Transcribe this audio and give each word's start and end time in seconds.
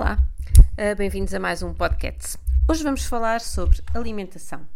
Olá, 0.00 0.18
uh, 0.56 0.96
bem-vindos 0.96 1.34
a 1.34 1.38
mais 1.38 1.62
um 1.62 1.74
podcast. 1.74 2.38
Hoje 2.66 2.82
vamos 2.82 3.04
falar 3.04 3.38
sobre 3.38 3.82
alimentação. 3.92 4.66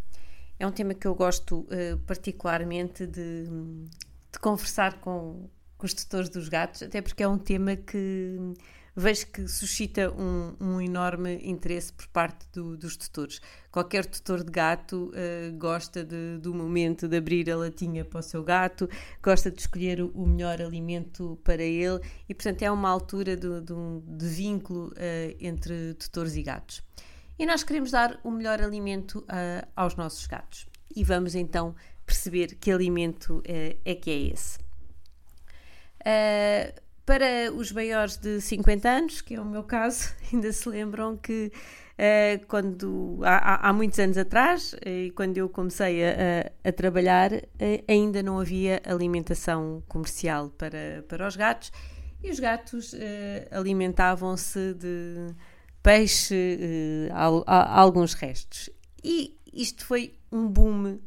É 0.58 0.66
um 0.66 0.70
tema 0.70 0.92
que 0.92 1.06
eu 1.06 1.14
gosto 1.14 1.60
uh, 1.60 1.96
particularmente 2.06 3.06
de, 3.06 3.46
de 3.46 4.38
conversar 4.38 5.00
com, 5.00 5.48
com, 5.78 5.86
os 5.86 5.94
tutores 5.94 6.28
dos 6.28 6.50
gatos, 6.50 6.82
até 6.82 7.00
porque 7.00 7.22
é 7.22 7.26
um 7.26 7.38
tema 7.38 7.74
que 7.74 8.36
vejo 8.96 9.26
que 9.26 9.48
suscita 9.48 10.10
um, 10.12 10.54
um 10.60 10.80
enorme 10.80 11.40
interesse 11.42 11.92
por 11.92 12.06
parte 12.08 12.46
do, 12.52 12.76
dos 12.76 12.96
tutores. 12.96 13.40
Qualquer 13.70 14.06
tutor 14.06 14.44
de 14.44 14.52
gato 14.52 15.10
uh, 15.10 15.56
gosta 15.58 16.04
de, 16.04 16.38
do 16.38 16.54
momento 16.54 17.08
de 17.08 17.16
abrir 17.16 17.50
a 17.50 17.56
latinha 17.56 18.04
para 18.04 18.20
o 18.20 18.22
seu 18.22 18.44
gato, 18.44 18.88
gosta 19.22 19.50
de 19.50 19.60
escolher 19.60 20.00
o, 20.00 20.26
melhor 20.26 20.62
alimento 20.62 21.38
para 21.42 21.62
ele 21.62 22.00
e, 22.28 22.34
portanto, 22.34 22.62
é 22.62 22.70
uma 22.70 22.88
altura 22.88 23.36
de, 23.36 23.60
de, 23.60 23.74
de 24.06 24.26
vínculo 24.26 24.88
uh, 24.88 25.36
entre 25.40 25.94
tutores 25.94 26.36
e 26.36 26.42
gatos. 26.42 26.82
E 27.36 27.44
nós 27.44 27.64
queremos 27.64 27.90
dar 27.90 28.20
o 28.22 28.30
melhor 28.30 28.62
alimento 28.62 29.18
uh, 29.20 29.66
aos 29.74 29.96
nossos 29.96 30.24
gatos. 30.26 30.66
E 30.94 31.02
vamos 31.02 31.34
então 31.34 31.74
perceber 32.06 32.54
que 32.54 32.70
alimento 32.70 33.42
é 33.44 33.94
que 33.94 34.10
é 34.10 34.18
esse. 34.32 34.58
Uh, 36.04 36.83
para 37.06 37.52
os 37.52 37.70
maiores 37.70 38.16
de 38.16 38.40
50 38.40 38.88
anos, 38.88 39.20
que 39.20 39.34
é 39.34 39.40
o 39.40 39.44
meu 39.44 39.62
caso, 39.62 40.14
ainda 40.32 40.50
se 40.52 40.68
lembram 40.68 41.16
que 41.16 41.52
uh, 41.98 42.46
quando 42.46 43.20
há, 43.22 43.68
há, 43.68 43.72
muitos 43.72 43.98
anos 43.98 44.16
atrás, 44.16 44.74
e 44.84 45.10
uh, 45.10 45.14
quando 45.14 45.36
eu 45.36 45.48
comecei 45.48 46.04
a, 46.04 46.10
a, 46.64 46.68
a 46.68 46.72
trabalhar, 46.72 47.32
uh, 47.32 47.84
ainda 47.86 48.22
não 48.22 48.40
havia 48.40 48.80
alimentação 48.84 49.82
comercial 49.86 50.50
para, 50.50 51.04
para 51.06 51.26
os 51.26 51.36
gatos 51.36 51.70
e 52.22 52.30
os 52.30 52.40
gatos 52.40 52.94
alimentavam-se 53.50 54.72
de 54.72 55.34
peixe, 55.82 56.58
a, 57.12 57.78
alguns 57.78 58.14
restos. 58.14 58.70
E 59.02 59.36
isto 59.52 59.84
foi 59.84 60.14
um 60.32 60.48
boom 60.48 60.98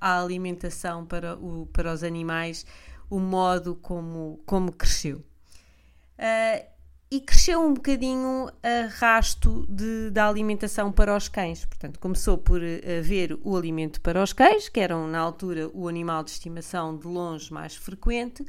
à 0.00 0.18
alimentação 0.18 1.04
para, 1.04 1.36
o, 1.36 1.66
para 1.66 1.92
os 1.92 2.02
animais 2.02 2.64
o 3.10 3.18
modo 3.18 3.74
como, 3.74 4.40
como 4.46 4.72
cresceu. 4.72 5.18
Uh, 5.18 6.70
e 7.10 7.20
cresceu 7.20 7.60
um 7.60 7.74
bocadinho 7.74 8.48
a 8.62 8.86
rasto 8.86 9.66
de, 9.68 10.10
da 10.10 10.28
alimentação 10.28 10.92
para 10.92 11.16
os 11.16 11.28
cães. 11.28 11.64
Portanto, 11.64 11.98
começou 11.98 12.38
por 12.38 12.60
haver 13.00 13.36
o 13.42 13.56
alimento 13.56 14.00
para 14.00 14.22
os 14.22 14.32
cães, 14.32 14.68
que 14.68 14.78
eram 14.78 15.08
na 15.08 15.18
altura 15.18 15.68
o 15.74 15.88
animal 15.88 16.22
de 16.22 16.30
estimação 16.30 16.96
de 16.96 17.08
longe 17.08 17.52
mais 17.52 17.74
frequente, 17.74 18.44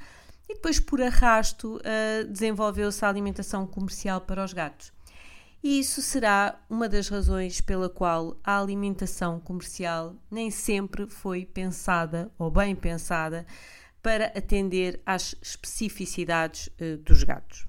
e 0.48 0.54
depois, 0.54 0.80
por 0.80 1.02
arrasto, 1.02 1.78
uh, 1.78 2.28
desenvolveu-se 2.28 3.04
a 3.04 3.10
alimentação 3.10 3.66
comercial 3.66 4.22
para 4.22 4.44
os 4.44 4.54
gatos. 4.54 4.94
E 5.64 5.80
isso 5.80 6.02
será 6.02 6.60
uma 6.70 6.90
das 6.90 7.08
razões 7.08 7.62
pela 7.62 7.88
qual 7.88 8.36
a 8.44 8.60
alimentação 8.60 9.40
comercial 9.40 10.16
nem 10.30 10.52
sempre 10.52 11.08
foi 11.08 11.46
pensada 11.46 12.32
ou 12.38 12.50
bem 12.50 12.76
pensada 12.76 13.46
para 14.02 14.28
atender 14.28 15.02
às 15.06 15.36
especificidades 15.42 16.68
uh, 16.68 16.98
dos 17.04 17.24
gatos. 17.24 17.68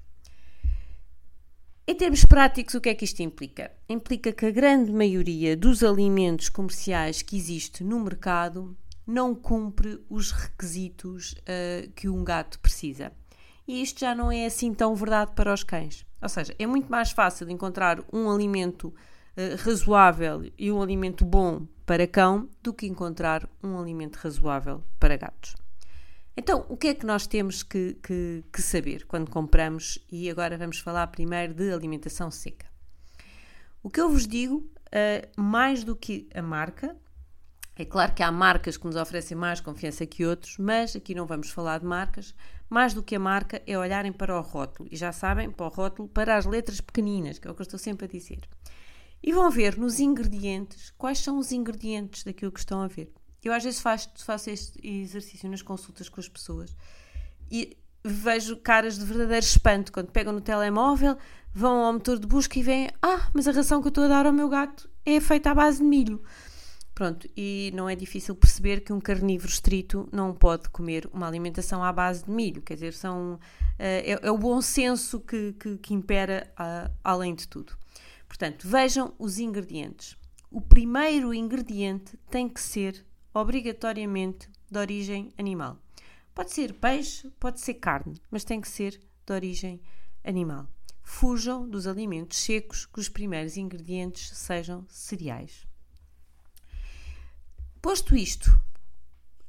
Em 1.85 1.95
termos 1.95 2.23
práticos, 2.23 2.75
o 2.75 2.81
que 2.81 2.89
é 2.89 2.95
que 2.95 3.03
isto 3.03 3.21
implica? 3.21 3.69
Implica 3.89 4.31
que 4.31 4.45
a 4.45 4.51
grande 4.51 4.91
maioria 4.91 5.55
dos 5.57 5.83
alimentos 5.83 6.47
comerciais 6.47 7.21
que 7.21 7.35
existe 7.35 7.83
no 7.83 7.99
mercado 7.99 8.77
não 9.05 9.35
cumpre 9.35 10.01
os 10.09 10.31
requisitos 10.31 11.33
uh, 11.33 11.91
que 11.91 12.07
um 12.07 12.23
gato 12.23 12.57
precisa. 12.59 13.11
E 13.67 13.81
isto 13.81 13.99
já 13.99 14.15
não 14.15 14.31
é 14.31 14.45
assim 14.45 14.73
tão 14.73 14.95
verdade 14.95 15.33
para 15.35 15.53
os 15.53 15.63
cães. 15.63 16.05
Ou 16.21 16.29
seja, 16.29 16.55
é 16.57 16.65
muito 16.65 16.89
mais 16.89 17.11
fácil 17.11 17.49
encontrar 17.49 18.01
um 18.13 18.31
alimento 18.31 18.87
uh, 18.87 19.57
razoável 19.57 20.49
e 20.57 20.71
um 20.71 20.81
alimento 20.81 21.25
bom 21.25 21.67
para 21.85 22.07
cão 22.07 22.49
do 22.61 22.73
que 22.73 22.87
encontrar 22.87 23.45
um 23.61 23.77
alimento 23.77 24.15
razoável 24.15 24.81
para 24.97 25.17
gatos. 25.17 25.53
Então, 26.35 26.65
o 26.67 26.75
que 26.75 26.87
é 26.87 26.93
que 26.95 27.05
nós 27.05 27.27
temos 27.27 27.61
que, 27.61 27.93
que, 28.01 28.43
que, 28.51 28.61
saber 28.61 29.05
quando 29.05 29.29
compramos? 29.29 29.99
E 30.11 30.29
agora 30.31 30.57
vamos 30.57 30.79
falar 30.79 31.05
primeiro 31.07 31.53
de 31.53 31.71
alimentação 31.71 32.31
seca. 32.31 32.65
O 33.83 33.89
que 33.89 34.01
eu 34.01 34.09
vos 34.09 34.25
digo, 34.27 34.57
uh, 34.57 35.41
mais 35.41 35.83
do 35.83 35.95
que 35.95 36.27
a 36.33 36.41
marca, 36.41 36.97
é 37.75 37.85
claro 37.85 38.13
que 38.13 38.23
há 38.23 38.31
marcas 38.31 38.77
que 38.77 38.85
nos 38.85 38.95
oferecem 38.95 39.37
mais 39.37 39.59
confiança 39.59 40.05
que 40.07 40.25
outros, 40.25 40.57
mas 40.57 40.95
aqui 40.95 41.13
não 41.13 41.27
vamos 41.27 41.51
falar 41.51 41.79
de 41.79 41.85
marcas. 41.85 42.33
Mais 42.67 42.95
do 42.95 43.03
que 43.03 43.15
a 43.15 43.19
marca 43.19 43.61
é 43.67 43.77
olharem 43.77 44.11
para 44.11 44.35
o 44.35 44.41
rótulo. 44.41 44.89
E 44.91 44.95
já 44.95 45.11
sabem, 45.11 45.51
para 45.51 45.65
o 45.67 45.69
rótulo, 45.69 46.07
para 46.07 46.35
as 46.35 46.45
letras 46.45 46.81
pequeninas, 46.81 47.37
que 47.37 47.47
é 47.47 47.51
o 47.51 47.53
que 47.53 47.61
eu 47.61 47.65
estou 47.65 47.79
sempre 47.79 48.05
a 48.05 48.09
dizer. 48.09 48.47
E 49.21 49.31
vão 49.31 49.51
ver 49.51 49.77
nos 49.77 49.99
ingredientes 49.99 50.91
quais 50.97 51.19
são 51.19 51.37
os 51.37 51.51
ingredientes 51.51 52.23
daquilo 52.23 52.51
que 52.51 52.59
estão 52.59 52.81
a 52.81 52.87
ver. 52.87 53.11
Eu 53.43 53.53
às 53.53 53.63
vezes 53.63 53.79
faço, 53.79 54.09
faço 54.17 54.49
este 54.49 54.79
exercício 54.85 55.49
nas 55.49 55.61
consultas 55.61 56.09
com 56.09 56.19
as 56.19 56.29
pessoas 56.29 56.75
e 57.51 57.77
vejo 58.03 58.57
caras 58.57 58.97
de 58.97 59.05
verdadeiro 59.05 59.45
espanto 59.45 59.91
quando 59.91 60.11
pegam 60.11 60.33
no 60.33 60.41
telemóvel, 60.41 61.17
vão 61.53 61.83
ao 61.83 61.93
motor 61.93 62.19
de 62.19 62.27
busca 62.27 62.59
e 62.59 62.63
veem: 62.63 62.89
Ah, 63.01 63.29
mas 63.33 63.47
a 63.47 63.51
ração 63.51 63.81
que 63.81 63.87
eu 63.87 63.89
estou 63.89 64.05
a 64.05 64.07
dar 64.07 64.25
ao 64.25 64.33
meu 64.33 64.49
gato 64.49 64.89
é 65.05 65.19
feita 65.19 65.51
à 65.51 65.53
base 65.53 65.79
de 65.79 65.83
milho. 65.83 66.21
Pronto, 66.93 67.27
e 67.35 67.71
não 67.73 67.89
é 67.89 67.95
difícil 67.95 68.35
perceber 68.35 68.81
que 68.81 68.93
um 68.93 69.01
carnívoro 69.01 69.49
estrito 69.49 70.07
não 70.11 70.31
pode 70.31 70.69
comer 70.69 71.09
uma 71.11 71.27
alimentação 71.27 71.83
à 71.83 71.91
base 71.91 72.23
de 72.23 72.29
milho, 72.29 72.61
quer 72.61 72.75
dizer, 72.75 72.93
são, 72.93 73.33
uh, 73.33 73.39
é, 73.79 74.19
é, 74.21 74.31
o 74.31 74.37
bom 74.37 74.61
senso 74.61 75.19
que, 75.19 75.53
que, 75.53 75.77
que 75.79 75.93
impera 75.93 76.53
além 77.03 77.33
de 77.33 77.47
tudo. 77.47 77.75
Portanto, 78.27 78.67
vejam 78.67 79.11
os 79.17 79.39
ingredientes. 79.39 80.15
O 80.51 80.61
primeiro 80.61 81.33
ingrediente 81.33 82.15
tem 82.29 82.47
que 82.47 82.61
ser 82.61 83.03
obrigatoriamente 83.33 84.49
de 84.69 84.77
origem 84.77 85.33
animal. 85.37 85.79
Pode 86.33 86.53
ser 86.53 86.73
peixe, 86.73 87.29
pode 87.39 87.59
ser 87.59 87.75
carne, 87.75 88.15
mas 88.29 88.43
tem 88.43 88.59
que 88.59 88.67
ser 88.67 88.99
de 89.25 89.33
origem 89.33 89.81
animal. 90.23 90.67
Fujam 91.01 91.67
dos 91.67 91.85
alimentos 91.85 92.37
secos 92.37 92.85
que 92.85 92.99
os 92.99 93.09
primeiros 93.09 93.57
ingredientes 93.57 94.35
sejam 94.37 94.85
cereais. 94.87 95.67
Posto 97.81 98.15
isto, 98.15 98.57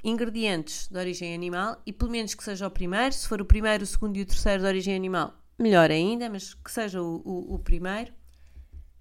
ingredientes 0.03 0.89
de 0.89 0.99
origem 0.99 1.35
animal, 1.35 1.81
e 1.87 1.93
pelo 1.93 2.11
menos 2.11 2.35
que 2.35 2.45
seja 2.45 2.67
o 2.67 2.71
primeiro, 2.71 3.15
se 3.15 3.29
for 3.29 3.41
o 3.41 3.45
primeiro, 3.47 3.85
o 3.85 3.87
segundo 3.87 4.17
e 4.17 4.23
o 4.23 4.27
terceiro 4.27 4.63
de 4.63 4.69
origem 4.69 4.95
animal, 4.95 5.35
melhor 5.59 5.91
ainda, 5.91 6.29
mas 6.29 6.53
que 6.53 6.71
seja 6.71 7.01
o, 7.01 7.23
o, 7.25 7.55
o 7.55 7.59
primeiro. 7.59 8.13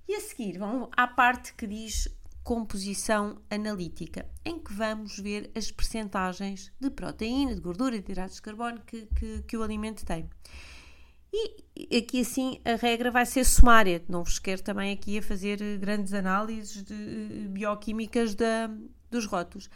E 0.07 0.15
a 0.15 0.21
seguir, 0.21 0.59
vão 0.59 0.89
à 0.95 1.07
parte 1.07 1.53
que 1.53 1.65
diz 1.65 2.07
composição 2.43 3.41
analítica, 3.49 4.27
em 4.43 4.59
que 4.59 4.73
vamos 4.73 5.17
ver 5.17 5.49
as 5.55 5.71
percentagens 5.71 6.71
de 6.79 6.89
proteína, 6.89 7.55
de 7.55 7.61
gordura 7.61 7.95
e 7.95 8.01
de 8.01 8.11
hidratos 8.11 8.35
de 8.35 8.41
carbono 8.41 8.81
que, 8.81 9.05
que, 9.07 9.41
que, 9.43 9.57
o 9.57 9.63
alimento 9.63 10.05
tem. 10.05 10.29
E 11.31 11.97
aqui 11.97 12.21
assim 12.21 12.59
a 12.63 12.75
regra 12.75 13.09
vai 13.09 13.25
ser 13.25 13.43
sumária, 13.45 14.03
não 14.07 14.23
vos 14.23 14.37
quero 14.37 14.61
também 14.61 14.91
aqui 14.91 15.17
a 15.17 15.23
fazer 15.23 15.57
grandes 15.79 16.13
análises 16.13 16.83
de, 16.83 16.93
eh, 16.93 17.47
bioquímicas 17.47 18.35
da, 18.35 18.69
dos 19.09 19.25
rótulos. 19.25 19.69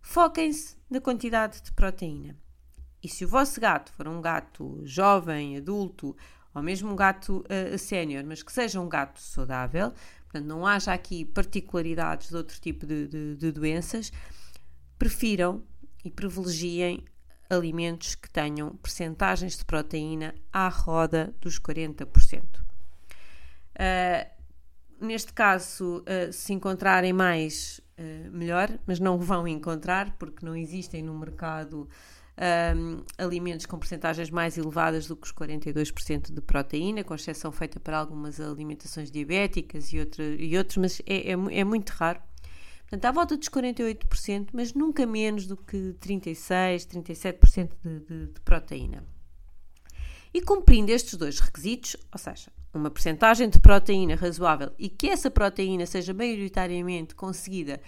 Foquem-se 0.00 0.76
na 0.90 1.00
quantidade 1.00 1.62
de 1.62 1.72
proteína. 1.72 2.36
E 3.02 3.08
se 3.08 3.24
o 3.24 3.28
vosso 3.28 3.60
gato 3.60 3.92
for 3.92 4.08
um 4.08 4.20
gato 4.20 4.80
jovem, 4.84 5.56
adulto, 5.56 6.16
ou 6.56 6.62
mesmo 6.62 6.90
um 6.90 6.96
gato 6.96 7.44
uh, 7.44 7.78
sénior, 7.78 8.24
mas 8.24 8.42
que 8.42 8.50
seja 8.50 8.80
um 8.80 8.88
gato 8.88 9.20
saudável, 9.20 9.92
portanto 10.26 10.46
não 10.46 10.66
haja 10.66 10.92
aqui 10.92 11.24
particularidades 11.24 12.28
de 12.28 12.36
outro 12.36 12.60
tipo 12.60 12.86
de, 12.86 13.06
de, 13.08 13.36
de 13.36 13.52
doenças, 13.52 14.12
prefiram 14.98 15.62
e 16.04 16.10
privilegiem 16.10 17.04
alimentos 17.48 18.14
que 18.14 18.28
tenham 18.28 18.76
percentagens 18.76 19.56
de 19.56 19.64
proteína 19.64 20.34
à 20.52 20.68
roda 20.68 21.34
dos 21.40 21.58
40%. 21.58 22.42
Uh, 22.42 22.64
ah, 23.78 24.26
neste 25.00 25.32
caso, 25.32 25.98
uh, 25.98 26.32
se 26.32 26.52
encontrarem 26.52 27.12
mais, 27.12 27.80
uh, 27.98 28.30
melhor, 28.30 28.70
mas 28.86 28.98
não 28.98 29.18
vão 29.18 29.46
encontrar 29.46 30.16
porque 30.18 30.44
não 30.44 30.56
existem 30.56 31.02
no 31.02 31.16
mercado 31.16 31.88
um, 32.38 33.02
alimentos 33.16 33.66
com 33.66 33.78
porcentagens 33.78 34.30
mais 34.30 34.58
elevadas 34.58 35.06
do 35.06 35.16
que 35.16 35.26
os 35.26 35.32
42% 35.32 36.32
de 36.32 36.40
proteína, 36.40 37.02
com 37.02 37.14
exceção 37.14 37.50
feita 37.50 37.80
para 37.80 37.98
algumas 37.98 38.40
alimentações 38.40 39.10
diabéticas 39.10 39.92
e, 39.92 39.98
outra, 40.00 40.24
e 40.24 40.56
outros, 40.56 40.76
mas 40.76 41.02
é, 41.06 41.32
é, 41.32 41.32
é 41.32 41.64
muito 41.64 41.90
raro. 41.90 42.20
Portanto, 42.82 43.04
à 43.04 43.10
volta 43.10 43.36
dos 43.36 43.48
48%, 43.48 44.50
mas 44.52 44.72
nunca 44.72 45.04
menos 45.06 45.46
do 45.46 45.56
que 45.56 45.96
36%, 46.00 46.86
37% 46.86 47.70
de, 47.82 48.00
de, 48.00 48.26
de 48.32 48.40
proteína. 48.42 49.04
E 50.32 50.40
cumprindo 50.40 50.92
estes 50.92 51.14
dois 51.14 51.40
requisitos, 51.40 51.96
ou 52.12 52.18
seja, 52.18 52.52
uma 52.72 52.90
percentagem 52.90 53.48
de 53.48 53.58
proteína 53.58 54.14
razoável 54.14 54.70
e 54.78 54.88
que 54.88 55.08
essa 55.08 55.30
proteína 55.30 55.86
seja 55.86 56.12
maioritariamente 56.12 57.14
conseguida 57.14 57.80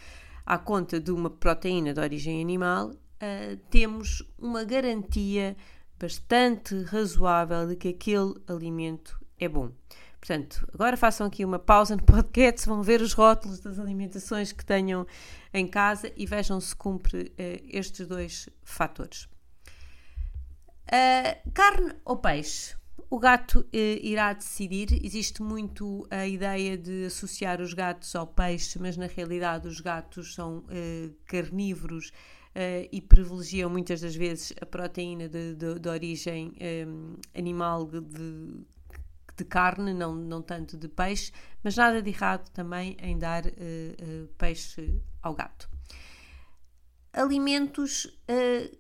à 0.45 0.57
conta 0.57 0.99
de 0.99 1.13
uma 1.13 1.29
proteína 1.29 1.93
de 1.93 2.01
origem 2.01 2.41
animal, 2.41 2.93
uh, 3.23 3.57
temos 3.71 4.23
uma 4.39 4.65
garantia 4.65 5.57
bastante 5.99 6.83
razoável 6.85 7.67
de 7.67 7.77
que 7.77 7.89
aquele 7.89 8.35
alimento 8.47 9.19
é 9.39 9.49
bom. 9.49 9.73
Portanto, 10.21 10.69
agora 10.75 10.97
façam 10.97 11.27
aqui 11.27 11.45
uma 11.45 11.59
pausa 11.59 11.97
no 11.97 12.03
podcast, 12.05 12.67
vão 12.67 12.83
ver 12.83 13.01
os 13.01 13.13
rótulos 13.13 13.61
das 13.61 13.79
alimentações 13.79 14.53
que 14.53 14.65
tenham 14.65 15.07
em 15.53 15.67
casa 15.67 16.13
e 16.17 16.27
vejam 16.27 16.61
se 16.61 16.75
cumpre 16.75 17.33
uh, 17.33 17.67
estes 17.69 18.07
dois 18.07 18.49
fatores. 18.63 19.29
Uh, 20.87 21.51
carne 21.53 21.95
ou 22.05 22.17
peixe? 22.17 22.77
O 23.11 23.19
gato 23.19 23.61
uh, 23.61 23.67
irá 23.73 24.33
decidir. 24.33 25.05
Existe 25.05 25.43
muito 25.43 26.07
a 26.11 26.27
ideia 26.27 26.77
de 26.77 27.07
associar 27.07 27.61
os 27.61 27.73
gatos 27.73 28.15
ao 28.17 28.27
peixe, 28.27 28.79
mas 28.79 28.97
na 28.97 29.07
realidade 29.07 29.69
os 29.69 29.81
gatos 29.81 30.35
são 30.35 30.65
carnívoros 31.27 32.13
e 32.91 33.01
privilegiam 33.01 33.71
muitas 33.71 34.01
das 34.01 34.17
vezes 34.17 34.53
a 34.61 34.67
proteína 34.67 35.29
de, 35.29 35.55
de, 35.55 35.79
de 35.79 35.89
origem 35.89 36.53
um, 36.87 37.15
animal 37.35 37.87
de, 37.87 38.01
de 39.37 39.45
carne, 39.45 39.95
não, 39.95 40.15
não 40.15 40.43
tanto 40.43 40.77
de 40.77 40.89
peixe, 40.89 41.33
mas 41.63 41.77
nada 41.77 42.03
de 42.03 42.11
errado 42.11 42.49
também 42.51 42.97
em 43.01 43.17
dar 43.17 43.47
uh, 43.47 43.49
uh, 43.49 44.29
peixe 44.37 45.01
ao 45.23 45.35
gato. 45.35 45.71
Alimentos 47.13 48.05
uh, 48.05 48.77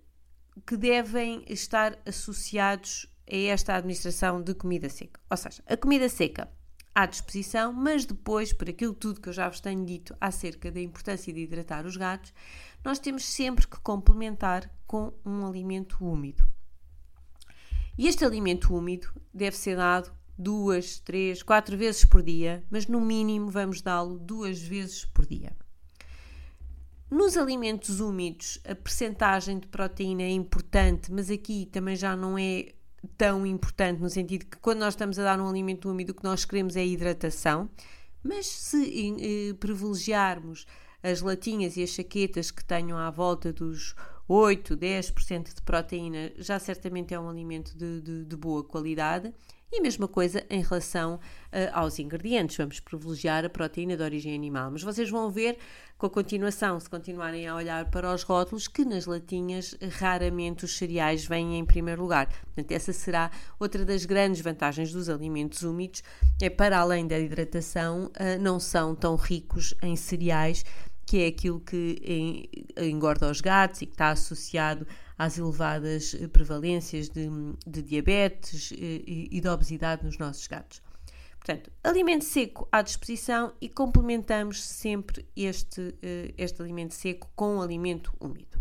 que 0.67 0.77
devem 0.77 1.45
estar 1.49 1.99
associados 2.05 3.07
a 3.31 3.37
esta 3.37 3.77
administração 3.77 4.43
de 4.43 4.55
comida 4.55 4.89
seca. 4.89 5.21
Ou 5.31 5.37
seja, 5.37 5.63
a 5.67 5.77
comida 5.77 6.09
seca 6.09 6.51
à 6.99 7.07
disposição, 7.07 7.73
mas 7.73 8.05
depois, 8.05 8.53
por 8.53 8.69
aquilo 8.69 8.93
tudo 8.93 9.21
que 9.21 9.29
eu 9.29 9.33
já 9.33 9.49
vos 9.49 9.61
tenho 9.61 9.87
dito 9.87 10.17
acerca 10.21 10.69
da 10.69 10.81
importância 10.81 11.33
de 11.33 11.39
hidratar 11.39 11.87
os 11.87 11.97
gatos, 11.97 12.35
nós 12.85 12.99
temos 12.99 13.25
sempre 13.25 13.69
que 13.69 13.79
complementar 13.79 14.69
com 14.85 15.13
um 15.25 15.47
alimento 15.47 16.05
úmido. 16.05 16.45
E 17.97 18.09
este 18.09 18.25
alimento 18.25 18.75
úmido 18.75 19.13
deve 19.33 19.57
ser 19.57 19.77
dado 19.77 20.11
duas, 20.37 20.99
três, 20.99 21.41
quatro 21.41 21.79
vezes 21.79 22.05
por 22.05 22.21
dia, 22.21 22.65
mas 22.69 22.89
no 22.89 23.01
mínimo 23.01 23.49
vamos 23.49 23.81
dá-lo 23.81 24.19
duas 24.19 24.61
vezes 24.61 25.05
por 25.05 25.25
dia. 25.25 25.57
Nos 27.09 27.37
alimentos 27.37 28.01
úmidos, 28.01 28.61
a 28.69 28.75
percentagem 28.75 29.61
de 29.61 29.69
proteína 29.69 30.23
é 30.23 30.31
importante, 30.31 31.13
mas 31.13 31.31
aqui 31.31 31.65
também 31.67 31.95
já 31.95 32.17
não 32.17 32.37
é 32.37 32.73
tão 33.17 33.47
importante, 33.47 34.01
no 34.01 34.11
sentido 34.11 34.47
que 34.47 34.57
quando 34.59 34.81
nós 34.81 34.95
estamos 34.95 35.19
a 35.19 35.25
dar 35.25 35.41
um 35.41 35.49
alimento 35.49 35.91
úmido, 35.91 36.13
o 36.13 36.15
que 36.15 36.25
nós 36.25 36.45
queremos 36.45 36.77
é 36.77 36.85
hidratação. 36.85 37.69
Mas 38.23 38.47
se 38.47 39.17
eh, 39.51 39.55
privilegiarmos 39.55 40.67
as 41.03 41.21
latinhas 41.21 41.77
e 41.77 41.83
as 41.83 41.91
chaquetas 41.91 42.51
que 42.51 42.65
tenham 42.65 42.99
à 42.99 43.11
volta 43.11 43.53
dos 43.53 43.95
8, 44.27 44.77
10% 44.77 45.55
de 45.55 45.63
proteína, 45.63 46.33
já 46.37 46.59
certamente 46.59 47.15
é 47.15 47.21
um 47.21 47.29
alimento 47.29 47.77
de, 47.77 48.01
de, 48.01 48.25
de 48.25 48.37
boa 48.37 48.65
qualidade. 48.65 49.33
E 49.71 49.81
a 49.81 49.83
mesma 49.83 50.09
coisa 50.09 50.45
em 50.49 50.63
relação 50.63 51.17
uh, 51.17 51.21
aos 51.73 51.99
ingredientes. 51.99 52.57
Vamos 52.57 52.81
privilegiar 52.81 53.45
a 53.45 53.51
proteína 53.51 53.99
de 53.99 54.03
origem 54.03 54.35
animal. 54.35 54.71
Mas 54.71 54.83
vocês 54.83 55.11
vão 55.11 55.31
ver 55.31 55.59
com 55.99 56.07
a 56.07 56.11
continuação, 56.11 56.81
se 56.81 56.89
continuarem 56.89 57.47
a 57.47 57.55
olhar 57.55 57.91
para 57.91 58.15
os 58.15 58.23
rótulos, 58.23 58.67
que 58.67 58.83
nas 58.85 59.05
latinhas 59.05 59.77
raramente 59.99 60.65
os 60.65 60.79
cereais 60.79 61.27
vêm 61.27 61.59
em 61.59 61.67
primeiro 61.67 62.01
lugar. 62.01 62.29
Portanto, 62.29 62.73
essa 62.73 62.95
será 62.95 63.31
outra 63.61 63.85
das 63.85 64.07
grandes 64.07 64.41
vantagens 64.41 64.91
dos 64.91 65.11
alimentos 65.11 65.63
úmidos. 65.63 66.03
É 66.41 66.49
para 66.49 66.79
além 66.79 67.07
da 67.07 67.19
hidratação, 67.19 68.07
uh, 68.07 68.41
não 68.41 68.59
são 68.59 68.95
tão 68.95 69.17
ricos 69.17 69.75
em 69.83 69.97
cereais 69.97 70.65
que 71.05 71.23
é 71.23 71.27
aquilo 71.27 71.59
que 71.59 72.51
engorda 72.77 73.31
os 73.31 73.41
gatos 73.41 73.81
e 73.81 73.87
que 73.87 73.95
está 73.95 74.11
associado 74.11 74.87
às 75.19 75.37
elevadas 75.37 76.15
prevalências 76.33 77.09
de, 77.09 77.29
de 77.67 77.83
diabetes 77.83 78.73
eh, 78.73 79.03
e, 79.05 79.41
de 79.41 79.49
obesidade 79.49 80.05
nos 80.05 80.17
nossos 80.17 80.47
gatos. 80.47 80.81
Portanto, 81.39 81.73
alimento 81.83 82.25
seco 82.25 82.69
à 82.71 82.83
disposição 82.83 83.53
e 83.61 83.69
complementamos 83.69 84.63
sempre 84.63 85.27
este, 85.35 85.95
eh, 86.03 86.33
este 86.39 86.63
alimento 86.63 86.95
seco 86.95 87.29
com 87.35 87.57
um 87.57 87.61
alimento 87.61 88.15
úmido. 88.21 88.61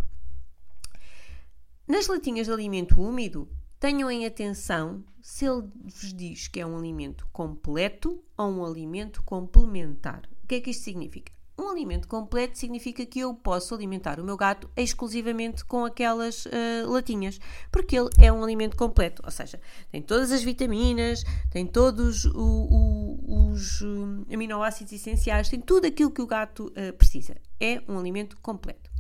Nas 1.88 2.08
latinhas 2.08 2.48
de 2.48 2.54
alimento 2.54 3.00
úmido, 3.00 3.48
tenham 3.80 4.10
em 4.10 4.26
atenção 4.26 5.04
se 5.22 5.46
ele 5.46 5.70
vos 5.86 6.14
diz 6.14 6.48
que 6.48 6.60
é 6.60 6.66
um 6.66 6.78
alimento 6.78 7.28
completo 7.32 8.24
ou 8.36 8.50
um 8.50 8.66
alimento 8.66 9.22
complementar. 9.24 10.28
O 10.44 10.48
que 10.48 10.56
é 10.56 10.62
que 10.62 10.72
isto 10.72 10.84
significa? 10.84 11.37
Um 11.60 11.70
alimento 11.70 12.08
completo 12.08 12.56
significa 12.56 13.04
que 13.04 13.20
eu 13.20 13.34
posso 13.34 13.74
alimentar 13.74 14.20
o 14.20 14.24
meu 14.24 14.38
gato 14.38 14.70
exclusivamente 14.78 15.66
com 15.66 15.86
aquelas 15.86 16.46
uh, 16.46 16.50
latinhas, 16.88 17.40
porque 17.72 17.98
ele 17.98 18.10
é 18.20 18.32
um 18.32 18.44
alimento 18.44 18.78
completo, 18.78 19.24
ou 19.26 19.32
seja, 19.32 19.60
tem 19.92 20.00
todas 20.00 20.32
as 20.32 20.44
vitaminas, 20.44 21.24
tem 21.50 21.66
todos 21.66 22.26
o, 22.26 22.38
o, 22.38 23.50
os 23.52 23.82
um, 23.82 24.24
aminoácidos 24.32 24.94
essenciais, 24.94 25.50
tem 25.50 25.60
tudo 25.60 25.88
aquilo 25.88 26.12
que 26.12 26.22
o 26.22 26.28
gato 26.28 26.68
uh, 26.68 26.94
precisa. 26.94 27.36
É 27.60 27.82
um 27.88 27.98
alimento 27.98 28.38
completo. 28.40 28.92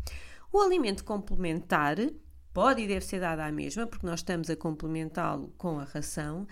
O 0.51 0.59
alimento 0.59 1.03
complementar 1.03 1.97
pode 2.51 2.81
e 2.81 2.87
deve 2.87 3.05
ser 3.05 3.19
dado 3.19 3.41
à 3.41 3.51
mesma, 3.51 3.85
porque 3.85 4.07
nós 4.07 4.21
estamos 4.21 4.49
a 4.49 4.55
complementá-lo 4.55 5.53
com 5.59 5.79
a 5.79 5.83
ração, 5.83 6.47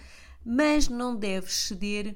mas 0.46 0.88
não 0.88 1.16
deve 1.16 1.51
ceder 1.51 2.16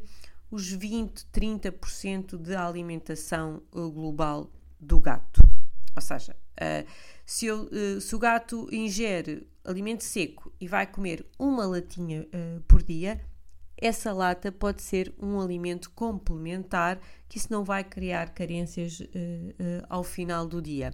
os 0.51 0.69
20, 0.69 1.25
30% 1.28 2.38
de 2.38 2.56
alimentação 2.56 3.62
eh, 3.74 3.80
global 3.80 4.50
do 4.80 5.00
gato. 5.00 5.42
Ou 5.96 6.01
seja, 6.01 6.34
uh, 6.34 6.90
se, 7.25 7.46
eu, 7.46 7.63
uh, 7.63 8.00
se, 8.00 8.16
o 8.16 8.19
gato 8.19 8.68
ingere 8.72 9.48
alimento 9.66 10.04
seco 10.04 10.51
e 10.60 10.68
vai 10.68 10.88
comer 10.88 11.25
uma 11.38 11.66
latinha 11.66 12.25
por 12.68 12.81
dia, 12.81 13.19
essa 13.78 14.12
lata 14.13 14.51
pode 14.51 14.81
ser 14.81 15.13
um 15.19 15.40
alimento 15.40 15.92
complementar, 15.92 17.00
que 17.28 17.38
isso 17.38 17.48
não 17.52 17.63
vai 17.63 17.84
criar 17.84 18.30
carências 18.34 19.00
ao 19.88 20.04
final 20.04 20.48
do 20.48 20.62
dia. 20.62 20.92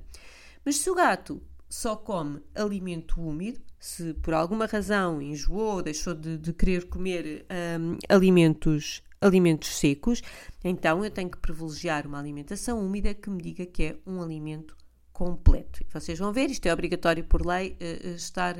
Mas 0.65 0.77
se 0.77 0.89
o 0.89 0.95
gato 0.95 1.41
só 1.69 1.95
come 1.95 2.41
alimento 2.53 3.19
úmido, 3.21 3.59
se 3.79 4.13
por 4.15 4.33
alguma 4.33 4.65
razão 4.65 5.21
enjoou, 5.21 5.81
deixou 5.81 6.13
de, 6.13 6.37
de 6.37 6.53
querer 6.53 6.87
comer 6.87 7.45
um, 7.79 7.97
alimentos 8.09 9.03
alimentos 9.21 9.75
secos, 9.77 10.21
então 10.63 11.03
eu 11.03 11.09
tenho 11.09 11.29
que 11.29 11.37
privilegiar 11.37 12.05
uma 12.05 12.19
alimentação 12.19 12.79
úmida 12.79 13.13
que 13.13 13.29
me 13.29 13.41
diga 13.41 13.65
que 13.65 13.83
é 13.83 13.97
um 14.05 14.21
alimento 14.21 14.75
completo. 15.11 15.83
Vocês 15.91 16.19
vão 16.19 16.31
ver, 16.31 16.49
isto 16.49 16.65
é 16.67 16.73
obrigatório 16.73 17.23
por 17.23 17.45
lei 17.45 17.77
uh, 17.81 18.07
estar 18.09 18.55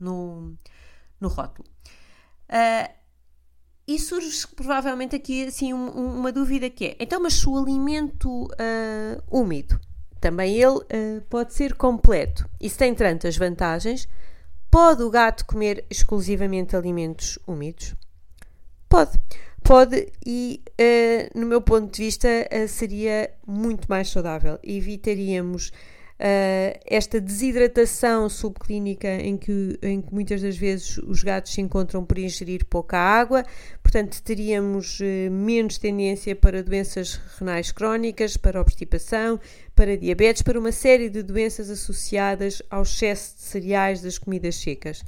no, 0.00 0.56
no 1.20 1.28
rótulo. 1.28 1.68
Uh, 2.48 2.98
e 3.86 3.98
surge 3.98 4.46
provavelmente 4.48 5.16
aqui 5.16 5.46
assim 5.46 5.72
um, 5.72 5.88
uma 6.18 6.30
dúvida 6.30 6.68
que 6.68 6.86
é, 6.86 6.96
então 7.00 7.22
mas 7.22 7.34
se 7.34 7.48
o 7.48 7.56
alimento 7.56 8.44
uh, 8.44 9.22
úmido, 9.30 9.80
também 10.20 10.60
ele 10.60 10.80
pode 11.28 11.54
ser 11.54 11.74
completo, 11.74 12.48
isso 12.60 12.78
tem 12.78 12.94
tantas 12.94 13.36
vantagens, 13.36 14.08
pode 14.70 15.02
o 15.02 15.10
gato 15.10 15.44
comer 15.46 15.84
exclusivamente 15.90 16.76
alimentos 16.76 17.38
úmidos? 17.46 17.94
Pode. 18.88 19.18
Pode 19.62 20.10
e, 20.24 20.62
uh, 20.80 21.38
no 21.38 21.46
meu 21.46 21.60
ponto 21.60 21.92
de 21.92 22.04
vista, 22.04 22.28
uh, 22.28 22.66
seria 22.68 23.30
muito 23.46 23.86
mais 23.88 24.08
saudável. 24.08 24.58
Evitaríamos 24.62 25.68
uh, 25.68 26.78
esta 26.86 27.20
desidratação 27.20 28.28
subclínica 28.28 29.08
em 29.08 29.36
que, 29.36 29.78
em 29.82 30.00
que 30.00 30.14
muitas 30.14 30.42
das 30.42 30.56
vezes 30.56 30.98
os 30.98 31.22
gatos 31.22 31.52
se 31.52 31.60
encontram 31.60 32.04
por 32.04 32.18
ingerir 32.18 32.64
pouca 32.64 32.96
água, 32.96 33.44
portanto, 33.88 34.22
teríamos 34.22 34.98
menos 35.30 35.78
tendência 35.78 36.36
para 36.36 36.62
doenças 36.62 37.18
renais 37.38 37.72
crónicas, 37.72 38.36
para 38.36 38.60
obstipação, 38.60 39.40
para 39.74 39.96
diabetes, 39.96 40.42
para 40.42 40.58
uma 40.60 40.72
série 40.72 41.08
de 41.08 41.22
doenças 41.22 41.70
associadas 41.70 42.60
ao 42.70 42.82
excesso 42.82 43.36
de 43.36 43.42
cereais 43.44 44.02
das 44.02 44.18
comidas 44.18 44.56
secas. 44.56 45.02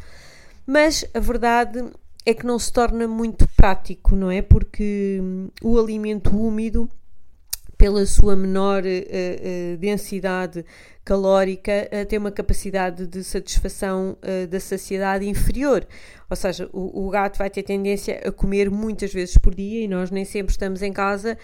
Mas 0.67 1.05
a 1.13 1.21
verdade 1.21 1.91
é 2.25 2.33
que 2.33 2.47
não 2.47 2.59
se 2.59 2.73
torna 2.73 3.07
muito 3.07 3.47
prático, 3.55 4.17
não 4.17 4.31
é? 4.31 4.41
Porque 4.41 5.19
hum, 5.21 5.49
o 5.63 5.79
alimento 5.79 6.35
úmido, 6.35 6.89
pela 7.77 8.07
sua 8.07 8.35
menor 8.35 8.83
uh, 8.83 8.87
uh, 8.87 9.77
densidade 9.77 10.65
calórica, 11.11 11.89
uh, 11.91 12.07
tem 12.07 12.21
uma 12.21 12.31
capacidade 12.31 13.05
de 13.05 13.25
satisfação 13.25 14.17
da 14.49 14.61
saciedade 14.61 15.29
inferior. 15.29 15.85
Ou 16.29 16.37
seja, 16.37 16.71
o, 16.73 17.07
o, 17.07 17.11
gato 17.11 17.37
vai 17.37 17.51
ter 17.51 17.65
tendência 17.65 18.21
a 18.25 18.31
comer 18.31 18.71
muitas 18.71 19.13
vezes 19.13 19.37
por 19.37 19.53
dia 19.53 19.85
e 19.85 19.89
nós 19.89 20.13
nem 20.13 20.25
sempre 20.25 20.53
estamos 20.53 20.81
em 20.81 20.93
casa 20.93 21.37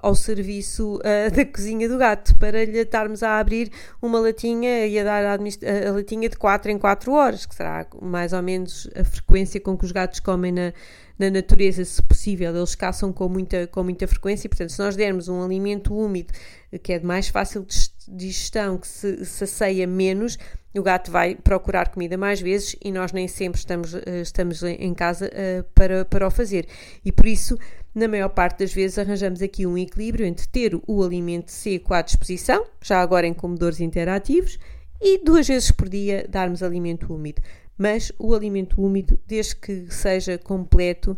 ao 0.00 0.14
serviço 0.14 1.00
da 1.34 1.44
cozinha 1.44 1.88
do 1.88 1.98
gato 1.98 2.36
para 2.36 2.64
lhe 2.64 2.78
estarmos 2.78 3.24
a 3.24 3.40
abrir 3.40 3.72
uma 4.00 4.20
latinha 4.20 4.86
e 4.86 4.96
a 5.00 5.04
dar 5.04 5.24
a, 5.24 5.34
a, 5.34 5.92
latinha 5.92 6.28
de 6.28 6.36
4 6.36 6.70
em 6.70 6.78
4 6.78 7.12
horas, 7.12 7.44
que 7.44 7.54
será 7.54 7.84
mais 8.00 8.32
ou 8.32 8.42
menos 8.42 8.88
a 8.94 9.02
frequência 9.02 9.60
com 9.60 9.76
que 9.76 9.84
os 9.84 9.90
gatos 9.90 10.20
comem 10.20 10.52
na 10.52 10.72
na 11.18 11.30
natureza, 11.30 11.84
se 11.84 12.00
possível, 12.00 12.56
eles 12.56 12.76
caçam 12.76 13.12
com 13.12 13.28
muita, 13.28 13.66
com 13.66 13.82
muita 13.82 14.06
frequência 14.06 14.46
e, 14.46 14.48
portanto, 14.48 14.70
se 14.70 14.78
nós 14.78 14.94
dermos 14.94 15.28
um 15.28 15.44
alimento 15.44 15.92
úmido 15.92 16.32
que 16.82 16.92
é 16.92 16.98
de 16.98 17.06
mais 17.06 17.28
fácil 17.28 17.66
digestão, 18.08 18.78
que 18.78 18.86
se 18.86 19.24
sacia 19.24 19.86
menos, 19.86 20.38
o 20.76 20.82
gato 20.82 21.10
vai 21.10 21.34
procurar 21.34 21.88
comida 21.88 22.16
mais 22.16 22.40
vezes 22.40 22.76
e 22.82 22.92
nós 22.92 23.12
nem 23.12 23.26
sempre 23.26 23.58
estamos, 23.58 23.94
estamos 24.22 24.62
em 24.62 24.94
casa 24.94 25.30
para, 25.74 26.04
para 26.04 26.26
o 26.26 26.30
fazer. 26.30 26.66
E 27.04 27.10
por 27.10 27.26
isso, 27.26 27.58
na 27.94 28.06
maior 28.06 28.28
parte 28.28 28.60
das 28.60 28.72
vezes, 28.72 28.98
arranjamos 28.98 29.42
aqui 29.42 29.66
um 29.66 29.76
equilíbrio 29.76 30.26
entre 30.26 30.46
ter 30.46 30.78
o 30.86 31.02
alimento 31.02 31.50
seco 31.50 31.94
à 31.94 32.02
disposição, 32.02 32.64
já 32.82 33.00
agora 33.00 33.26
em 33.26 33.34
comedores 33.34 33.80
interativos, 33.80 34.58
e 35.00 35.22
duas 35.22 35.46
vezes 35.46 35.70
por 35.70 35.88
dia 35.88 36.26
darmos 36.28 36.62
alimento 36.62 37.12
úmido. 37.12 37.40
Mas 37.76 38.12
o 38.18 38.34
alimento 38.34 38.82
úmido, 38.82 39.18
desde 39.26 39.56
que 39.56 39.86
seja 39.90 40.36
completo, 40.36 41.16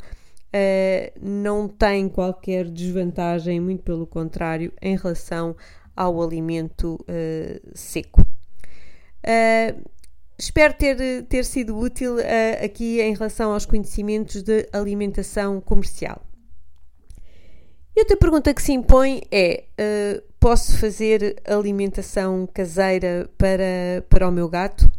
uh, 0.55 1.21
não 1.21 1.69
tem 1.69 2.09
qualquer 2.09 2.69
desvantagem, 2.69 3.61
muito 3.61 3.83
pelo 3.83 4.07
contrário, 4.07 4.73
em 4.81 4.97
relação 4.97 5.57
ao 5.97 6.23
alimento 6.23 6.95
uh, 7.03 7.71
seco. 7.75 8.23
Uh, 8.23 9.91
espero 10.39 10.75
ter, 10.75 11.25
ter 11.25 11.45
sido 11.45 11.77
útil 11.79 12.17
aqui 12.65 13.01
em 13.01 13.15
relação 13.15 13.53
aos 13.53 13.67
conhecimentos 13.67 14.43
de 14.43 14.67
alimentação 14.73 15.61
comercial. 15.61 16.23
E 17.95 18.01
outra 18.01 18.17
pergunta 18.17 18.55
que 18.55 18.63
se 18.63 18.73
impõe 18.73 19.21
é: 19.31 19.65
posso 20.39 20.79
fazer 20.79 21.43
alimentação 21.45 22.49
caseira 22.55 23.29
para, 23.37 24.03
para 24.09 24.27
o 24.27 24.33
meu 24.33 24.49
gato? 24.49 24.91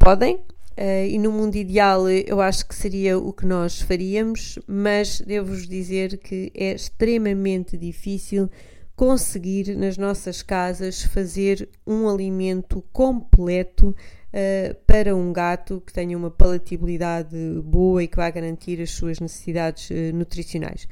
Podem, 0.00 0.40
Uh, 0.76 1.06
e 1.08 1.18
no 1.18 1.30
mundo 1.30 1.54
ideal 1.54 2.08
eu 2.10 2.40
acho 2.40 2.66
que 2.66 2.74
seria 2.74 3.16
o 3.16 3.32
que 3.32 3.46
nós 3.46 3.80
faríamos, 3.80 4.58
mas 4.66 5.20
devo-vos 5.20 5.68
dizer 5.68 6.18
que 6.18 6.50
é 6.52 6.72
extremamente 6.72 7.76
difícil 7.76 8.50
conseguir 8.96 9.76
nas 9.76 9.96
nossas 9.96 10.42
casas 10.42 11.02
fazer 11.04 11.68
um 11.86 12.08
alimento 12.08 12.82
completo 12.92 13.90
uh, 13.90 14.74
para 14.84 15.14
um 15.14 15.32
gato 15.32 15.80
que 15.86 15.92
tenha 15.92 16.18
uma 16.18 16.30
palatabilidade 16.30 17.36
boa 17.62 18.02
e 18.02 18.08
que 18.08 18.16
vá 18.16 18.28
garantir 18.28 18.80
as 18.82 18.90
suas 18.90 19.20
necessidades 19.20 19.90
uh, 19.90 19.94
nutricionais. 20.12 20.88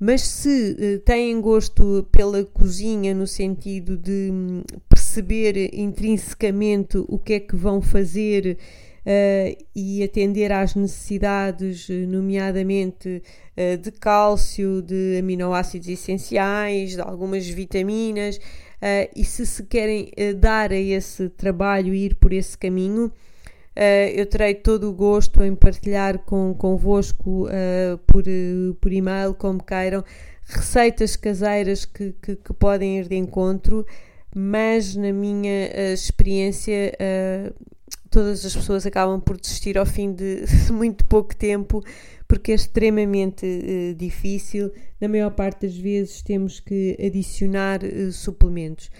Mas 0.00 0.22
se 0.22 1.02
têm 1.04 1.38
gosto 1.40 2.06
pela 2.12 2.44
cozinha 2.44 3.12
no 3.12 3.26
sentido 3.26 3.96
de 3.96 4.30
hum, 4.32 4.62
perceber 4.88 5.74
intrinsecamente 5.74 6.96
o 7.08 7.18
que 7.18 7.32
é 7.32 7.40
que 7.40 7.56
vão 7.56 7.82
fazer 7.82 8.56
uh, 9.06 9.64
e 9.74 10.02
atender 10.02 10.52
às 10.52 10.74
necessidades, 10.74 11.88
nomeadamente 12.08 13.22
uh, 13.56 13.76
de 13.78 13.90
cálcio, 13.92 14.82
de 14.82 15.18
aminoácidos 15.18 15.88
essenciais, 15.88 16.92
de 16.92 17.00
algumas 17.00 17.48
vitaminas, 17.48 18.36
uh, 18.36 19.08
e 19.14 19.24
se 19.24 19.46
se 19.46 19.62
querem 19.64 20.10
dar 20.38 20.72
a 20.72 20.76
esse 20.76 21.28
trabalho 21.30 21.94
e 21.94 22.06
ir 22.06 22.14
por 22.14 22.32
esse 22.32 22.56
caminho, 22.56 23.12
eu 24.12 24.26
terei 24.26 24.56
todo 24.56 24.90
o 24.90 24.92
gosto 24.92 25.40
em 25.44 25.54
partilhar 25.54 26.18
com, 26.24 26.52
convosco 26.52 27.46
por, 28.08 28.24
por 28.80 28.92
e-mail, 28.92 29.32
como 29.34 29.62
queiram, 29.62 30.02
receitas 30.42 31.14
caseiras 31.14 31.84
que, 31.84 32.12
que, 32.20 32.34
que 32.34 32.52
podem 32.54 32.98
ir 32.98 33.06
de 33.06 33.14
encontro, 33.14 33.86
mas 34.34 34.96
na 34.96 35.12
minha 35.12 35.92
experiência 35.92 36.92
todas 38.10 38.44
as 38.44 38.54
pessoas 38.54 38.86
acabam 38.86 39.20
por 39.20 39.38
desistir 39.38 39.78
ao 39.78 39.86
fim 39.86 40.12
de 40.12 40.44
muito 40.72 41.04
pouco 41.04 41.34
tempo, 41.34 41.82
porque 42.26 42.52
é 42.52 42.54
extremamente 42.54 43.44
uh, 43.44 43.94
difícil. 43.94 44.72
Na 45.00 45.08
maior 45.08 45.30
parte 45.30 45.66
das 45.66 45.76
vezes 45.76 46.22
temos 46.22 46.60
que 46.60 46.96
adicionar 47.04 47.80
uh, 47.82 48.12
suplementos. 48.12 48.90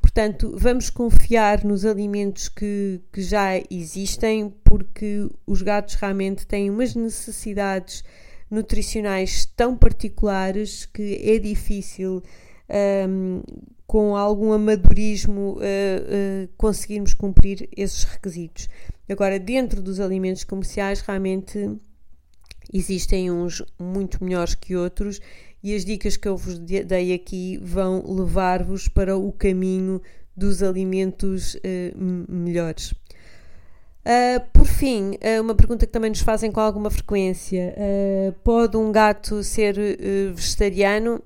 Portanto, 0.00 0.54
vamos 0.56 0.90
confiar 0.90 1.64
nos 1.64 1.84
alimentos 1.84 2.48
que, 2.48 3.00
que 3.12 3.20
já 3.20 3.58
existem, 3.70 4.52
porque 4.64 5.28
os 5.46 5.60
gatos 5.60 5.94
realmente 5.94 6.46
têm 6.46 6.70
umas 6.70 6.94
necessidades 6.94 8.04
nutricionais 8.50 9.44
tão 9.44 9.76
particulares 9.76 10.86
que 10.86 11.20
é 11.22 11.38
difícil 11.38 12.22
um, 12.68 13.42
com 13.86 14.14
algum 14.16 14.52
amadorismo, 14.52 15.52
uh, 15.52 15.56
uh, 15.56 16.48
conseguirmos 16.56 17.14
cumprir 17.14 17.68
esses 17.76 18.04
requisitos. 18.04 18.68
Agora, 19.08 19.38
dentro 19.38 19.80
dos 19.80 19.98
alimentos 19.98 20.44
comerciais, 20.44 21.00
realmente 21.00 21.76
existem 22.72 23.30
uns 23.30 23.62
muito 23.78 24.22
melhores 24.22 24.54
que 24.54 24.76
outros 24.76 25.20
e 25.62 25.74
as 25.74 25.84
dicas 25.84 26.16
que 26.16 26.28
eu 26.28 26.36
vos 26.36 26.58
dei 26.58 27.14
aqui 27.14 27.58
vão 27.62 28.04
levar-vos 28.14 28.88
para 28.88 29.16
o 29.16 29.32
caminho 29.32 30.02
dos 30.36 30.62
alimentos 30.62 31.54
uh, 31.54 32.28
melhores. 32.28 32.92
Uh, 34.06 34.40
por 34.52 34.64
fim, 34.64 35.16
uh, 35.16 35.42
uma 35.42 35.54
pergunta 35.54 35.84
que 35.84 35.92
também 35.92 36.08
nos 36.08 36.20
fazem 36.20 36.50
com 36.50 36.60
alguma 36.60 36.90
frequência: 36.90 37.74
uh, 37.76 38.32
pode 38.42 38.76
um 38.76 38.90
gato 38.90 39.42
ser 39.42 39.74
vegetariano? 40.34 41.22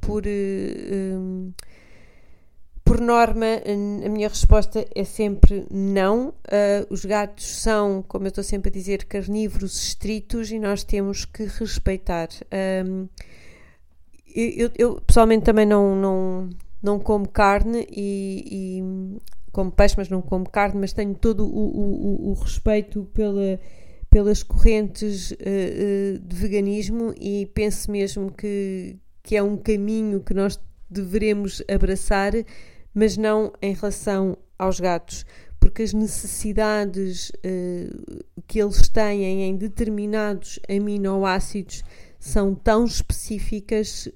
por, 0.00 0.22
um, 0.26 1.52
por 2.82 2.98
norma, 2.98 3.44
a 4.02 4.08
minha 4.08 4.28
resposta 4.28 4.86
é 4.94 5.04
sempre 5.04 5.66
não. 5.70 6.32
os 6.88 7.04
gatos 7.04 7.60
são, 7.60 8.02
como 8.08 8.24
eu 8.24 8.28
estou 8.28 8.42
sempre 8.42 8.70
a 8.70 8.72
dizer, 8.72 9.04
carnívoros 9.04 9.78
estritos 9.82 10.50
e 10.50 10.58
nós 10.58 10.84
temos 10.84 11.26
que 11.26 11.44
respeitar. 11.44 12.28
Um, 12.86 13.08
eu, 14.34 14.70
eu, 14.78 15.00
pessoalmente 15.02 15.44
também 15.44 15.66
não, 15.66 15.94
não, 15.94 16.48
não 16.82 16.98
como 16.98 17.28
carne 17.28 17.86
e, 17.90 18.44
e 18.50 19.20
como 19.52 19.70
peixe, 19.70 19.94
mas 19.96 20.08
não 20.08 20.22
como 20.22 20.48
carne, 20.48 20.80
mas 20.80 20.92
tenho 20.92 21.14
todo 21.14 21.44
o, 21.44 21.48
o, 21.48 22.30
o 22.30 22.32
respeito 22.34 23.04
pela, 23.12 23.58
pelas 24.08 24.42
correntes 24.42 25.32
uh, 25.32 26.18
de 26.20 26.36
veganismo 26.36 27.14
e 27.20 27.46
penso 27.46 27.90
mesmo 27.90 28.30
que, 28.30 28.96
que 29.22 29.36
é 29.36 29.42
um 29.42 29.56
caminho 29.56 30.20
que 30.20 30.34
nós 30.34 30.58
deveremos 30.88 31.62
abraçar, 31.72 32.32
mas 32.94 33.16
não 33.16 33.52
em 33.60 33.74
relação 33.74 34.36
aos 34.58 34.78
gatos, 34.78 35.24
porque 35.58 35.82
as 35.82 35.92
necessidades 35.92 37.30
uh, 37.30 38.24
que 38.46 38.60
eles 38.60 38.88
têm 38.88 39.44
em 39.44 39.56
determinados 39.56 40.58
aminoácidos 40.68 41.82
são 42.18 42.54
tão 42.54 42.84
específicas 42.84 44.06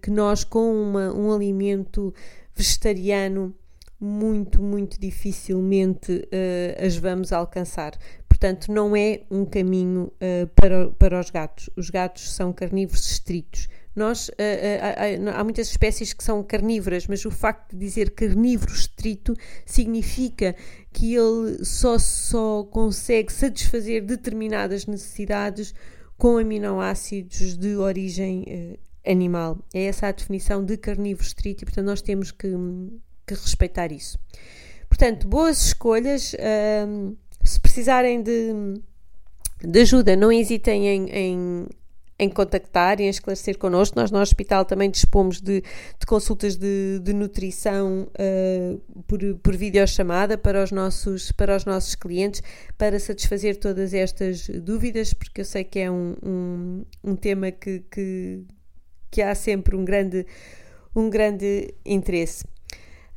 que 0.00 0.12
nós, 0.12 0.44
com 0.44 0.72
uma, 0.80 1.12
um 1.12 1.32
alimento 1.32 2.14
vegetariano, 2.54 3.52
muito, 4.00 4.62
muito 4.62 5.00
dificilmente 5.00 6.12
uh, 6.12 6.86
as 6.86 6.96
vamos 6.96 7.32
alcançar. 7.32 7.98
Portanto, 8.28 8.70
não 8.70 8.94
é 8.94 9.22
um 9.30 9.44
caminho 9.44 10.12
uh, 10.14 10.46
para, 10.54 10.90
para 10.90 11.18
os 11.18 11.30
gatos. 11.30 11.68
Os 11.76 11.90
gatos 11.90 12.32
são 12.32 12.52
carnívoros 12.52 13.10
estritos. 13.10 13.66
Nós, 13.96 14.28
uh, 14.28 14.32
há 15.34 15.42
muitas 15.42 15.68
espécies 15.68 16.12
que 16.12 16.22
são 16.22 16.44
carnívoras, 16.44 17.08
mas 17.08 17.24
o 17.24 17.30
facto 17.32 17.72
de 17.72 17.78
dizer 17.78 18.10
carnívoro 18.10 18.72
estrito 18.72 19.34
significa 19.66 20.54
que 20.92 21.16
ele 21.16 21.64
só, 21.64 21.98
só 21.98 22.62
consegue 22.62 23.32
satisfazer 23.32 24.04
determinadas 24.04 24.86
necessidades 24.86 25.74
com 26.16 26.38
aminoácidos 26.38 27.56
de 27.56 27.76
origem 27.76 28.78
animal. 29.04 29.58
É 29.74 29.84
essa 29.84 30.06
a 30.06 30.12
definição 30.12 30.64
de 30.64 30.76
carnívoro 30.76 31.26
estrito 31.26 31.62
e, 31.62 31.66
portanto, 31.66 31.86
nós 31.86 32.02
temos 32.02 32.30
que 32.30 32.48
que 33.34 33.40
respeitar 33.42 33.92
isso. 33.92 34.18
Portanto, 34.88 35.28
boas 35.28 35.66
escolhas. 35.66 36.34
Um, 36.86 37.16
se 37.48 37.58
precisarem 37.60 38.22
de, 38.22 38.52
de, 39.62 39.80
ajuda, 39.80 40.14
não 40.16 40.30
hesitem 40.30 40.86
em, 40.86 41.10
em, 41.10 41.66
em 42.18 42.28
contactar 42.28 43.00
e 43.00 43.04
em 43.04 43.08
esclarecer 43.08 43.56
connosco. 43.56 43.98
Nós 43.98 44.10
no 44.10 44.20
hospital 44.20 44.64
também 44.64 44.90
dispomos 44.90 45.40
de, 45.40 45.62
de 45.62 46.06
consultas 46.06 46.56
de, 46.56 47.00
de 47.00 47.12
nutrição 47.12 48.08
uh, 48.08 49.02
por, 49.02 49.18
por 49.42 49.56
videochamada 49.56 50.36
para 50.36 50.62
os, 50.62 50.70
nossos, 50.70 51.32
para 51.32 51.56
os 51.56 51.64
nossos 51.64 51.94
clientes, 51.94 52.42
para 52.76 52.98
satisfazer 53.00 53.56
todas 53.56 53.94
estas 53.94 54.48
dúvidas, 54.48 55.14
porque 55.14 55.40
eu 55.40 55.44
sei 55.44 55.64
que 55.64 55.78
é 55.78 55.90
um, 55.90 56.16
um, 56.22 56.84
um 57.02 57.16
tema 57.16 57.50
que, 57.50 57.80
que, 57.90 58.44
que 59.10 59.22
há 59.22 59.34
sempre 59.34 59.74
um 59.74 59.84
grande, 59.84 60.26
um 60.94 61.08
grande 61.08 61.72
interesse. 61.86 62.44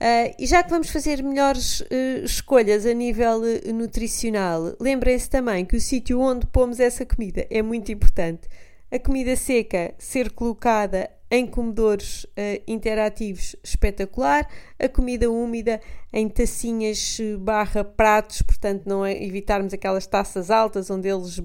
Uh, 0.01 0.33
e 0.39 0.47
já 0.47 0.63
que 0.63 0.69
vamos 0.71 0.89
fazer 0.89 1.21
melhores 1.21 1.81
uh, 1.81 2.25
escolhas 2.25 2.87
a 2.87 2.93
nível 2.93 3.41
uh, 3.41 3.71
nutricional, 3.71 4.75
lembrem-se 4.79 5.29
também 5.29 5.63
que 5.63 5.75
o 5.75 5.79
sítio 5.79 6.19
onde 6.19 6.47
pomos 6.47 6.79
essa 6.79 7.05
comida 7.05 7.45
é 7.51 7.61
muito 7.61 7.91
importante. 7.91 8.49
A 8.91 8.97
comida 8.97 9.35
seca 9.35 9.93
ser 9.99 10.31
colocada 10.31 11.07
em 11.29 11.45
comedores 11.45 12.25
interativos 12.67 13.55
espetacular, 13.63 14.45
a 14.77 14.89
comida 14.89 15.31
úmida 15.31 15.79
em 16.11 16.27
tacinhas 16.27 17.17
barra 17.39 17.85
pratos, 17.85 18.41
portanto 18.41 18.85
não 18.85 19.05
é 19.05 19.13
evitarmos 19.23 19.73
aquelas 19.73 20.05
taças 20.05 20.51
altas 20.51 20.89
onde 20.89 21.07
eles 21.07 21.39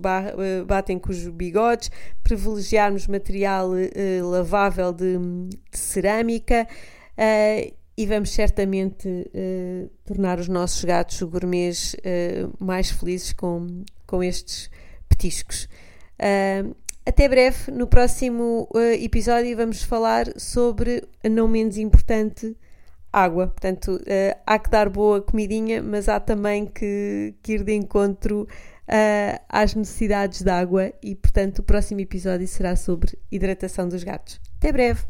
batem 0.67 0.99
com 0.99 1.11
os 1.11 1.29
bigodes, 1.29 1.89
privilegiarmos 2.25 3.07
material 3.07 3.71
lavável 4.25 4.93
de, 4.93 5.19
de 5.71 5.79
cerâmica 5.79 6.67
e 7.97 8.05
vamos 8.05 8.31
certamente 8.31 9.09
uh, 9.09 9.91
tornar 10.05 10.39
os 10.39 10.49
nossos 10.49 10.85
gatos 10.85 11.23
gourmets 11.23 11.95
uh, 11.95 12.53
mais 12.63 12.91
felizes 12.91 13.33
com, 13.33 13.85
com 14.07 14.23
estes 14.23 14.71
petiscos. 15.09 15.65
Uh, 16.21 16.77
até 17.07 17.29
breve, 17.29 17.71
no 17.71 17.87
próximo 17.87 18.69
episódio 19.01 19.57
vamos 19.57 19.81
falar 19.85 20.27
sobre 20.37 21.05
a 21.25 21.29
não 21.29 21.47
menos 21.47 21.79
importante 21.79 22.57
água. 23.13 23.47
Portanto, 23.47 24.01
há 24.45 24.59
que 24.59 24.69
dar 24.69 24.89
boa 24.89 25.23
comidinha, 25.23 25.81
mas 25.81 26.09
há 26.09 26.19
também 26.19 26.67
que, 26.67 27.33
que 27.45 27.53
ir 27.53 27.63
de 27.63 27.75
encontro 27.75 28.49
às 29.49 29.77
necessidades 29.77 30.43
de 30.43 30.51
água 30.51 30.93
e, 31.01 31.15
portanto, 31.15 31.61
o 31.61 31.63
próximo 31.63 32.01
episódio 32.01 32.49
será 32.49 32.75
sobre 32.75 33.17
hidratação 33.31 33.89
dos 33.89 34.03
gatos. 34.03 34.41
Até 34.59 34.73
breve! 34.73 35.05